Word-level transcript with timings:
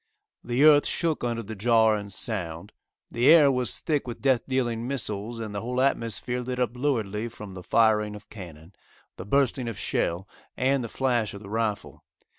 The 0.43 0.63
earth 0.63 0.87
shook 0.87 1.23
under 1.23 1.43
the 1.43 1.55
jar 1.55 1.93
and 1.95 2.11
sound. 2.11 2.71
The 3.11 3.27
air 3.27 3.51
was 3.51 3.79
thick 3.81 4.07
with 4.07 4.19
death 4.19 4.41
dealing 4.47 4.87
missiles, 4.87 5.39
and 5.39 5.53
the 5.53 5.61
whole 5.61 5.79
atmosphere 5.79 6.41
lit 6.41 6.57
up 6.59 6.75
luridly 6.75 7.29
from 7.29 7.53
the 7.53 7.61
firing 7.61 8.15
of 8.15 8.27
cannon, 8.31 8.73
the 9.17 9.27
bursting 9.27 9.67
of 9.67 9.77
shell 9.77 10.27
and 10.57 10.83
the 10.83 10.89
flash 10.89 11.35
of 11.35 11.43
the 11.43 11.51
rifle. 11.51 12.03